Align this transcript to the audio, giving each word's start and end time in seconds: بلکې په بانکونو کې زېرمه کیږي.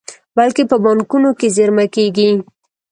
بلکې 0.37 0.63
په 0.69 0.75
بانکونو 0.83 1.29
کې 1.39 1.47
زېرمه 1.55 1.85
کیږي. 1.95 2.29